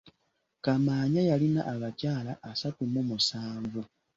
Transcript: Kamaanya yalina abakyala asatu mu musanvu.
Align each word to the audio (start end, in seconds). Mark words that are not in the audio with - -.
Kamaanya 0.63 1.21
yalina 1.29 1.61
abakyala 1.73 2.33
asatu 2.51 2.81
mu 2.93 3.01
musanvu. 3.09 3.81